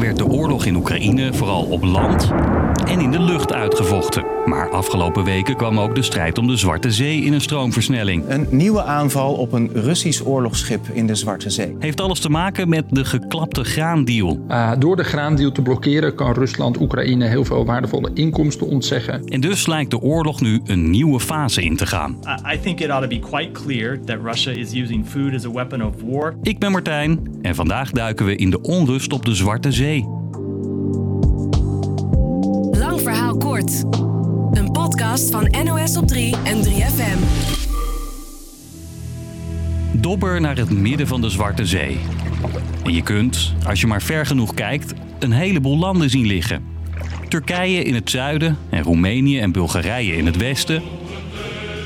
werd 0.00 0.16
de 0.16 0.26
oorlog 0.26 0.64
in 0.64 0.76
Oekraïne 0.76 1.32
vooral 1.32 1.64
op 1.64 1.84
land 1.84 2.32
en 2.84 3.00
in 3.00 3.10
de 3.10 3.20
lucht 3.20 3.52
uitgevochten. 3.52 4.24
Maar 4.44 4.70
afgelopen 4.70 5.24
weken 5.24 5.56
kwam 5.56 5.80
ook 5.80 5.94
de 5.94 6.02
strijd 6.02 6.38
om 6.38 6.46
de 6.46 6.56
Zwarte 6.56 6.90
Zee 6.90 7.20
in 7.20 7.32
een 7.32 7.40
stroomversnelling. 7.40 8.24
Een 8.28 8.46
nieuwe 8.50 8.82
aanval 8.82 9.34
op 9.34 9.52
een 9.52 9.70
Russisch 9.72 10.22
oorlogsschip 10.24 10.88
in 10.92 11.06
de 11.06 11.14
Zwarte 11.14 11.50
Zee. 11.50 11.76
Heeft 11.78 12.00
alles 12.00 12.20
te 12.20 12.28
maken 12.30 12.68
met 12.68 12.84
de 12.88 13.04
geklapte 13.04 13.64
graandeal. 13.64 14.40
Uh, 14.48 14.72
door 14.78 14.96
de 14.96 15.04
graandeal 15.04 15.52
te 15.52 15.62
blokkeren 15.62 16.14
kan 16.14 16.32
Rusland 16.32 16.80
Oekraïne 16.80 17.26
heel 17.26 17.44
veel 17.44 17.64
waardevolle 17.64 18.10
inkomsten 18.14 18.66
ontzeggen. 18.66 19.24
En 19.24 19.40
dus 19.40 19.66
lijkt 19.66 19.90
de 19.90 20.00
oorlog 20.00 20.40
nu 20.40 20.60
een 20.64 20.90
nieuwe 20.90 21.20
fase 21.20 21.62
in 21.62 21.76
te 21.76 21.86
gaan. 21.86 22.18
I 22.54 22.60
think 22.60 22.80
it 22.80 22.90
ought 22.90 23.02
to 23.02 23.08
be 23.08 23.28
quite 23.30 23.50
clear 23.52 24.00
that 24.04 24.16
Russia 24.22 24.52
is 24.52 24.72
using 24.72 25.06
food 25.06 25.34
as 25.34 25.44
a 25.46 25.50
weapon 25.50 25.84
of 25.84 25.94
war. 26.04 26.34
Ik 26.42 26.58
ben 26.58 26.72
Martijn 26.72 27.38
en 27.42 27.54
vandaag 27.54 27.90
duiken 27.90 28.26
we 28.26 28.36
in 28.36 28.50
de 28.50 28.60
onrust 28.60 29.12
op 29.12 29.24
de 29.24 29.34
Zwarte 29.34 29.72
Zee. 29.72 29.89
Een 33.70 34.70
podcast 34.72 35.30
van 35.30 35.54
NOS 35.64 35.96
op 35.96 36.06
3 36.06 36.34
en 36.44 36.64
3FM. 36.64 37.18
Dobber 39.92 40.40
naar 40.40 40.56
het 40.56 40.70
midden 40.70 41.06
van 41.06 41.20
de 41.20 41.30
Zwarte 41.30 41.66
Zee. 41.66 41.98
En 42.84 42.92
je 42.92 43.02
kunt, 43.02 43.54
als 43.66 43.80
je 43.80 43.86
maar 43.86 44.02
ver 44.02 44.26
genoeg 44.26 44.54
kijkt, 44.54 44.92
een 45.18 45.32
heleboel 45.32 45.78
landen 45.78 46.10
zien 46.10 46.26
liggen. 46.26 46.64
Turkije 47.28 47.82
in 47.82 47.94
het 47.94 48.10
zuiden 48.10 48.58
en 48.70 48.82
Roemenië 48.82 49.38
en 49.38 49.52
Bulgarije 49.52 50.16
in 50.16 50.26
het 50.26 50.36
westen. 50.36 50.82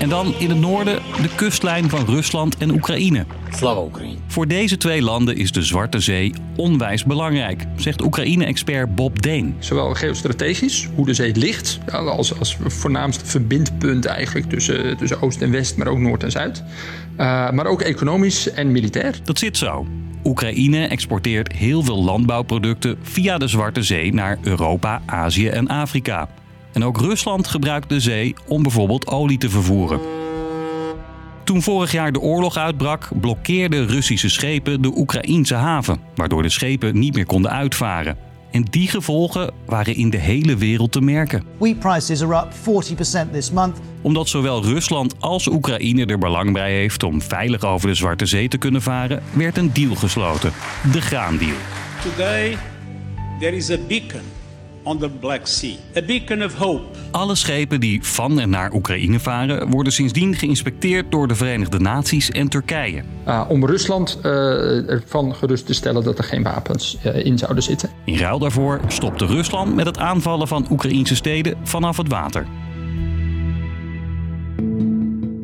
En 0.00 0.08
dan 0.08 0.34
in 0.38 0.48
het 0.48 0.58
noorden 0.58 0.98
de 1.22 1.28
kustlijn 1.34 1.88
van 1.88 2.04
Rusland 2.04 2.56
en 2.56 2.70
Oekraïne. 2.70 3.24
Slava 3.50 3.80
Oekraïne. 3.80 4.16
Voor 4.26 4.46
deze 4.46 4.76
twee 4.76 5.02
landen 5.02 5.36
is 5.36 5.52
de 5.52 5.62
Zwarte 5.62 6.00
Zee 6.00 6.32
onwijs 6.56 7.04
belangrijk, 7.04 7.64
zegt 7.76 8.02
Oekraïne-expert 8.02 8.94
Bob 8.94 9.22
Deen. 9.22 9.56
Zowel 9.58 9.94
geostrategisch, 9.94 10.88
hoe 10.94 11.06
de 11.06 11.14
zee 11.14 11.36
ligt, 11.36 11.78
als, 11.92 12.38
als 12.38 12.56
voornaamste 12.66 13.26
verbindpunt 13.26 14.04
eigenlijk 14.04 14.48
tussen, 14.48 14.96
tussen 14.96 15.22
Oost 15.22 15.42
en 15.42 15.50
West, 15.50 15.76
maar 15.76 15.86
ook 15.86 15.98
Noord 15.98 16.22
en 16.22 16.30
Zuid. 16.30 16.62
Uh, 17.12 17.50
maar 17.50 17.66
ook 17.66 17.80
economisch 17.80 18.50
en 18.50 18.72
militair. 18.72 19.20
Dat 19.24 19.38
zit 19.38 19.56
zo. 19.56 19.86
Oekraïne 20.24 20.86
exporteert 20.86 21.52
heel 21.52 21.82
veel 21.82 22.04
landbouwproducten 22.04 22.98
via 23.02 23.38
de 23.38 23.48
Zwarte 23.48 23.82
Zee 23.82 24.14
naar 24.14 24.38
Europa, 24.42 25.02
Azië 25.06 25.48
en 25.48 25.68
Afrika. 25.68 26.28
En 26.72 26.84
ook 26.84 27.00
Rusland 27.00 27.48
gebruikt 27.48 27.88
de 27.88 28.00
zee 28.00 28.34
om 28.46 28.62
bijvoorbeeld 28.62 29.06
olie 29.06 29.38
te 29.38 29.50
vervoeren. 29.50 30.00
Toen 31.44 31.62
vorig 31.62 31.92
jaar 31.92 32.12
de 32.12 32.20
oorlog 32.20 32.56
uitbrak, 32.56 33.08
blokkeerden 33.20 33.86
Russische 33.86 34.28
schepen 34.28 34.82
de 34.82 34.92
Oekraïense 34.96 35.54
haven, 35.54 36.00
waardoor 36.14 36.42
de 36.42 36.48
schepen 36.48 36.98
niet 36.98 37.14
meer 37.14 37.26
konden 37.26 37.50
uitvaren. 37.50 38.16
En 38.50 38.62
die 38.62 38.88
gevolgen 38.88 39.50
waren 39.66 39.94
in 39.94 40.10
de 40.10 40.16
hele 40.16 40.56
wereld 40.56 40.92
te 40.92 41.00
merken. 41.00 41.44
Wheat 41.58 41.78
prices 41.78 42.22
are 42.22 42.34
up 42.34 42.52
40% 42.52 43.32
this 43.32 43.50
month. 43.50 43.78
Omdat 44.02 44.28
zowel 44.28 44.64
Rusland 44.64 45.14
als 45.20 45.46
Oekraïne 45.46 46.06
er 46.06 46.18
belang 46.18 46.52
bij 46.52 46.72
heeft 46.72 47.02
om 47.02 47.22
veilig 47.22 47.64
over 47.64 47.88
de 47.88 47.94
Zwarte 47.94 48.26
Zee 48.26 48.48
te 48.48 48.58
kunnen 48.58 48.82
varen, 48.82 49.22
werd 49.32 49.56
een 49.56 49.72
deal 49.72 49.94
gesloten: 49.94 50.52
de 50.92 51.00
graandeal. 51.00 51.56
Today 52.02 52.56
there 53.40 53.56
is 53.56 53.70
a 53.70 53.76
beacon 53.88 54.39
on 54.82 54.98
the 54.98 55.08
Black 55.08 55.46
Sea, 55.46 55.74
a 55.96 56.02
beacon 56.02 56.44
of 56.44 56.54
hope. 56.54 56.82
Alle 57.10 57.34
schepen 57.34 57.80
die 57.80 58.04
van 58.04 58.40
en 58.40 58.50
naar 58.50 58.72
Oekraïne 58.72 59.20
varen 59.20 59.70
worden 59.70 59.92
sindsdien 59.92 60.34
geïnspecteerd 60.34 61.10
door 61.10 61.28
de 61.28 61.34
Verenigde 61.34 61.78
Naties 61.78 62.30
en 62.30 62.48
Turkije. 62.48 63.02
Uh, 63.26 63.44
om 63.48 63.66
Rusland 63.66 64.18
uh, 64.22 64.90
ervan 64.90 65.34
gerust 65.34 65.66
te 65.66 65.74
stellen 65.74 66.04
dat 66.04 66.18
er 66.18 66.24
geen 66.24 66.42
wapens 66.42 66.98
uh, 67.06 67.24
in 67.24 67.38
zouden 67.38 67.62
zitten. 67.62 67.90
In 68.04 68.16
ruil 68.16 68.38
daarvoor 68.38 68.80
stopte 68.88 69.26
Rusland 69.26 69.74
met 69.74 69.86
het 69.86 69.98
aanvallen 69.98 70.48
van 70.48 70.66
Oekraïnse 70.70 71.14
steden 71.14 71.56
vanaf 71.62 71.96
het 71.96 72.08
water. 72.08 72.46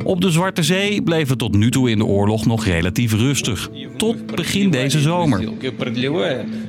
Op 0.05 0.21
de 0.21 0.31
Zwarte 0.31 0.63
Zee 0.63 1.03
bleef 1.03 1.29
het 1.29 1.39
tot 1.39 1.55
nu 1.55 1.71
toe 1.71 1.91
in 1.91 1.99
de 1.99 2.05
oorlog 2.05 2.47
nog 2.47 2.65
relatief 2.65 3.13
rustig. 3.13 3.71
Tot 3.97 4.27
begin 4.37 4.71
deze 4.71 5.01
zomer. 5.01 5.49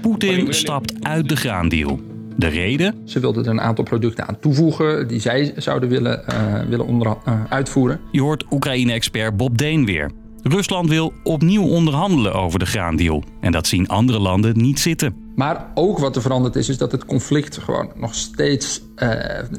Poetin 0.02 0.54
stapt 0.54 0.94
uit 1.02 1.30
de 1.30 1.36
graandeal. 1.36 2.17
De 2.38 2.48
reden? 2.48 2.96
Ze 3.06 3.20
wilden 3.20 3.46
er 3.46 3.52
een 3.52 3.62
aantal 3.62 3.84
producten 3.84 4.28
aan 4.28 4.40
toevoegen 4.40 5.08
die 5.08 5.20
zij 5.20 5.54
zouden 5.56 5.90
willen, 5.90 6.24
uh, 6.30 6.62
willen 6.70 6.86
onder, 6.86 7.08
uh, 7.08 7.44
uitvoeren. 7.50 8.00
Je 8.12 8.22
hoort 8.22 8.46
Oekraïne-expert 8.52 9.38
Bob 9.38 9.58
Deen 9.58 9.86
weer. 9.86 10.12
Rusland 10.44 10.90
wil 10.90 11.14
opnieuw 11.24 11.64
onderhandelen 11.64 12.34
over 12.34 12.60
de 12.60 12.66
graandeal. 12.66 13.24
En 13.42 13.52
dat 13.52 13.68
zien 13.68 13.88
andere 13.88 14.20
landen 14.20 14.58
niet 14.58 14.80
zitten. 14.80 15.27
Maar 15.38 15.66
ook 15.74 16.00
wat 16.00 16.16
er 16.16 16.22
veranderd 16.22 16.56
is, 16.56 16.70
is 16.70 16.78
dat 16.78 16.92
het 16.92 17.06
conflict 17.06 17.58
gewoon 17.58 17.92
nog 17.96 18.16
steeds 18.16 18.82
uh, 18.96 19.10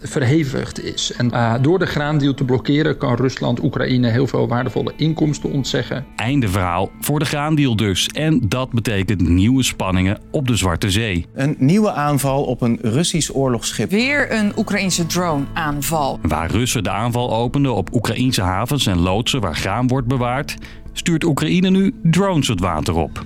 verhevigd 0.02 0.84
is. 0.84 1.12
En 1.12 1.26
uh, 1.26 1.54
door 1.60 1.78
de 1.78 1.86
graandeal 1.86 2.34
te 2.34 2.44
blokkeren 2.44 2.96
kan 2.96 3.14
Rusland 3.14 3.62
Oekraïne 3.62 4.08
heel 4.08 4.26
veel 4.26 4.48
waardevolle 4.48 4.92
inkomsten 4.96 5.52
ontzeggen. 5.52 6.06
Einde 6.16 6.48
verhaal 6.48 6.90
voor 7.00 7.18
de 7.18 7.24
graandeal 7.24 7.76
dus. 7.76 8.06
En 8.06 8.48
dat 8.48 8.70
betekent 8.70 9.28
nieuwe 9.28 9.62
spanningen 9.62 10.20
op 10.30 10.46
de 10.46 10.56
Zwarte 10.56 10.90
Zee. 10.90 11.26
Een 11.34 11.56
nieuwe 11.58 11.92
aanval 11.92 12.44
op 12.44 12.60
een 12.60 12.78
Russisch 12.82 13.30
oorlogsschip. 13.34 13.90
Weer 13.90 14.32
een 14.32 14.52
Oekraïnse 14.56 15.06
drone-aanval. 15.06 16.18
Waar 16.22 16.50
Russen 16.50 16.82
de 16.82 16.90
aanval 16.90 17.34
openden 17.34 17.74
op 17.74 17.94
Oekraïnse 17.94 18.42
havens 18.42 18.86
en 18.86 18.98
loodsen 18.98 19.40
waar 19.40 19.56
graan 19.56 19.88
wordt 19.88 20.08
bewaard, 20.08 20.56
stuurt 20.92 21.24
Oekraïne 21.24 21.70
nu 21.70 21.94
drones 22.02 22.48
het 22.48 22.60
water 22.60 22.94
op. 22.94 23.24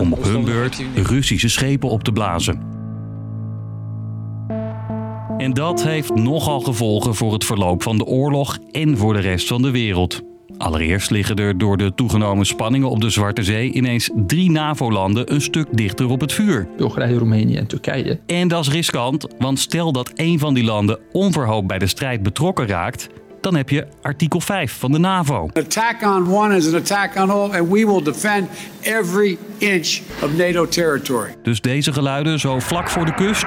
Om 0.00 0.12
op 0.12 0.24
hun 0.24 0.44
beurt 0.44 0.82
Russische 0.94 1.48
schepen 1.48 1.88
op 1.88 2.04
te 2.04 2.12
blazen. 2.12 2.72
En 5.38 5.52
dat 5.52 5.82
heeft 5.82 6.14
nogal 6.14 6.60
gevolgen 6.60 7.14
voor 7.14 7.32
het 7.32 7.44
verloop 7.44 7.82
van 7.82 7.98
de 7.98 8.04
oorlog 8.04 8.58
en 8.70 8.98
voor 8.98 9.12
de 9.12 9.20
rest 9.20 9.48
van 9.48 9.62
de 9.62 9.70
wereld. 9.70 10.22
Allereerst 10.58 11.10
liggen 11.10 11.36
er 11.36 11.58
door 11.58 11.76
de 11.76 11.94
toegenomen 11.94 12.46
spanningen 12.46 12.90
op 12.90 13.00
de 13.00 13.10
Zwarte 13.10 13.42
Zee 13.42 13.72
ineens 13.72 14.10
drie 14.26 14.50
NAVO-landen 14.50 15.32
een 15.32 15.40
stuk 15.40 15.66
dichter 15.70 16.08
op 16.08 16.20
het 16.20 16.32
vuur. 16.32 16.68
Bulgarije, 16.76 17.18
Roemenië 17.18 17.56
en 17.56 17.66
Turkije. 17.66 18.20
En 18.26 18.48
dat 18.48 18.60
is 18.60 18.72
riskant, 18.72 19.26
want 19.38 19.58
stel 19.58 19.92
dat 19.92 20.10
een 20.14 20.38
van 20.38 20.54
die 20.54 20.64
landen 20.64 20.98
onverhoopt 21.12 21.66
bij 21.66 21.78
de 21.78 21.86
strijd 21.86 22.22
betrokken 22.22 22.66
raakt, 22.66 23.08
dan 23.44 23.54
heb 23.54 23.68
je 23.68 23.86
artikel 24.02 24.40
5 24.40 24.72
van 24.78 24.92
de 24.92 24.98
NAVO. 24.98 25.50
An 25.54 25.62
attack 25.62 26.02
on 26.02 26.34
one 26.34 26.56
is 26.56 26.68
an 26.68 26.74
attack 26.74 27.16
on 27.16 27.30
all 27.30 27.50
and 27.50 27.68
we 27.70 27.86
will 27.86 28.02
defend 28.02 28.48
every 28.80 29.38
inch 29.58 30.00
of 30.22 30.36
NATO 30.36 30.68
territory. 30.68 31.34
Dus 31.42 31.60
deze 31.60 31.92
geluiden 31.92 32.40
zo 32.40 32.58
vlak 32.58 32.90
voor 32.90 33.04
de 33.04 33.14
kust, 33.14 33.46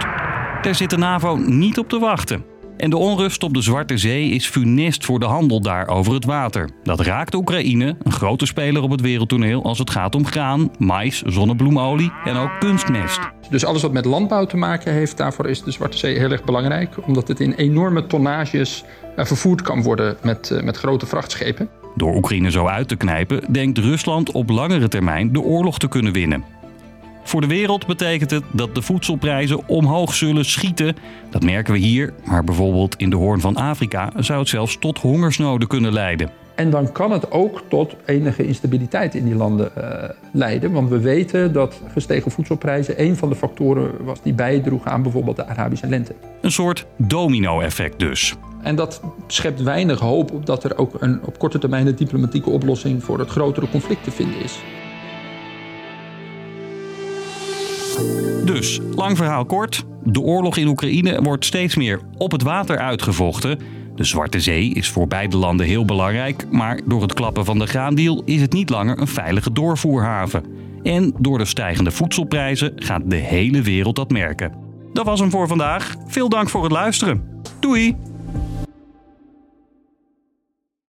daar 0.62 0.76
zit 0.76 0.90
de 0.90 0.98
NAVO 0.98 1.36
niet 1.36 1.78
op 1.78 1.90
te 1.90 2.00
wachten. 2.00 2.57
En 2.78 2.90
de 2.90 2.98
onrust 2.98 3.44
op 3.44 3.54
de 3.54 3.62
Zwarte 3.62 3.98
Zee 3.98 4.30
is 4.30 4.48
funest 4.48 5.06
voor 5.06 5.20
de 5.20 5.26
handel 5.26 5.62
daar 5.62 5.88
over 5.88 6.14
het 6.14 6.26
water. 6.26 6.70
Dat 6.84 7.00
raakt 7.00 7.34
Oekraïne, 7.34 7.96
een 8.04 8.12
grote 8.12 8.46
speler 8.46 8.82
op 8.82 8.92
het 8.92 9.02
wereldtoneel 9.02 9.64
als 9.64 9.80
het 9.80 9.90
gaat 9.90 10.16
om 10.16 10.26
graan, 10.26 10.72
mais, 10.80 11.22
zonnebloemolie 11.22 12.12
en 12.24 12.36
ook 12.36 12.60
kunstmest. 12.60 13.20
Dus 13.50 13.66
alles 13.66 13.82
wat 13.82 13.92
met 13.92 14.06
landbouw 14.06 14.46
te 14.46 14.58
maken 14.58 14.94
heeft, 14.94 15.18
daarvoor 15.18 15.50
is 15.50 15.64
de 15.64 15.72
Zwarte 15.72 15.98
Zee 15.98 16.18
heel 16.18 16.32
erg 16.32 16.44
belangrijk. 16.44 17.08
Omdat 17.08 17.28
het 17.28 17.40
in 17.40 17.54
enorme 17.54 18.08
tonnages 18.08 18.84
vervoerd 19.16 19.62
kan 19.62 19.82
worden 19.82 20.18
met, 20.22 20.60
met 20.64 20.78
grote 20.78 21.06
vrachtschepen. 21.06 21.70
Door 21.96 22.16
Oekraïne 22.16 22.52
zo 22.52 22.68
uit 22.68 22.88
te 22.88 22.96
knijpen, 22.96 23.54
denkt 23.54 23.78
Rusland 23.78 24.32
op 24.32 24.50
langere 24.50 24.88
termijn 24.88 25.34
de 25.34 25.42
oorlog 25.42 25.80
te 25.80 25.88
kunnen 25.88 26.14
winnen. 26.14 26.44
Voor 27.28 27.42
de 27.42 27.48
wereld 27.48 27.88
betekent 27.88 28.32
het 28.32 28.44
dat 28.52 28.76
de 28.76 28.82
voedselprijzen 28.82 29.68
omhoog 29.68 30.14
zullen 30.14 30.46
schieten. 30.46 30.96
Dat 31.30 31.44
merken 31.44 31.74
we 31.74 31.80
hier, 31.80 32.14
maar 32.26 32.44
bijvoorbeeld 32.44 32.96
in 32.96 33.10
de 33.10 33.16
Hoorn 33.16 33.42
van 33.42 33.56
Afrika 33.56 34.12
zou 34.18 34.40
het 34.40 34.48
zelfs 34.50 34.78
tot 34.80 35.00
hongersnoden 35.00 35.68
kunnen 35.68 35.94
leiden. 35.94 36.30
En 36.56 36.70
dan 36.70 36.92
kan 36.92 37.12
het 37.12 37.32
ook 37.32 37.62
tot 37.68 37.96
enige 38.06 38.48
instabiliteit 38.48 39.16
in 39.16 39.26
die 39.26 39.36
landen 39.36 39.72
uh, 39.78 39.84
leiden. 40.32 40.72
Want 40.72 40.90
we 40.90 41.00
weten 41.00 41.54
dat 41.54 41.82
gestegen 41.94 42.32
voedselprijzen 42.32 43.02
een 43.02 43.16
van 43.16 43.30
de 43.30 43.36
factoren 43.36 43.92
was 44.06 44.22
die 44.22 44.34
bijdroeg 44.34 44.86
aan 44.86 45.02
bijvoorbeeld 45.02 45.36
de 45.36 45.46
Arabische 45.46 45.88
lente. 45.88 46.16
Een 46.42 46.52
soort 46.52 46.86
domino-effect 46.98 48.00
dus. 48.00 48.36
En 48.62 48.76
dat 48.76 49.02
schept 49.28 49.62
weinig 49.62 50.00
hoop 50.00 50.32
op 50.32 50.46
dat 50.46 50.64
er 50.64 50.78
ook 50.78 51.02
een, 51.02 51.20
op 51.26 51.40
korte 51.40 51.60
termijn 51.60 51.88
een 51.88 51.96
diplomatieke 51.96 52.50
oplossing 52.50 53.04
voor 53.04 53.20
het 53.20 53.30
grotere 53.30 53.70
conflict 53.70 54.04
te 54.04 54.12
vinden 54.12 54.44
is. 54.44 54.60
Dus, 58.46 58.80
lang 58.96 59.18
verhaal 59.18 59.46
kort. 59.46 59.86
De 60.04 60.20
oorlog 60.20 60.58
in 60.58 60.68
Oekraïne 60.68 61.22
wordt 61.22 61.46
steeds 61.46 61.76
meer 61.76 62.00
op 62.18 62.32
het 62.32 62.42
water 62.42 62.78
uitgevochten. 62.78 63.60
De 63.96 64.04
Zwarte 64.04 64.40
Zee 64.40 64.74
is 64.74 64.90
voor 64.90 65.08
beide 65.08 65.38
landen 65.38 65.66
heel 65.66 65.86
belangrijk, 65.86 66.46
maar 66.52 66.80
door 66.86 67.02
het 67.02 67.14
klappen 67.14 67.46
van 67.46 67.60
de 67.60 67.68
graandeal 67.68 68.22
is 68.26 68.42
het 68.42 68.54
niet 68.54 68.70
langer 68.70 69.00
een 69.00 69.08
veilige 69.08 69.52
doorvoerhaven. 69.52 70.44
En 70.84 71.14
door 71.20 71.38
de 71.38 71.46
stijgende 71.46 71.92
voedselprijzen 71.92 72.74
gaat 72.76 73.02
de 73.06 73.16
hele 73.16 73.62
wereld 73.62 73.96
dat 73.96 74.10
merken. 74.10 74.52
Dat 74.94 75.06
was 75.06 75.20
hem 75.20 75.30
voor 75.30 75.48
vandaag. 75.48 75.96
Veel 76.08 76.30
dank 76.30 76.50
voor 76.50 76.64
het 76.64 76.72
luisteren. 76.72 77.42
Doei! 77.60 78.07